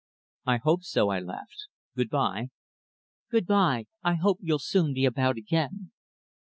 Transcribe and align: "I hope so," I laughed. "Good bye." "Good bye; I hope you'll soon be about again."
"I 0.47 0.57
hope 0.57 0.81
so," 0.83 1.09
I 1.09 1.19
laughed. 1.19 1.67
"Good 1.95 2.09
bye." 2.09 2.47
"Good 3.29 3.45
bye; 3.45 3.85
I 4.01 4.15
hope 4.15 4.39
you'll 4.41 4.57
soon 4.57 4.93
be 4.95 5.05
about 5.05 5.37
again." 5.37 5.91